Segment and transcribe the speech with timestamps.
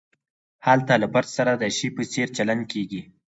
[0.67, 3.01] هلته له فرد سره د شي په څېر چلند کیږي.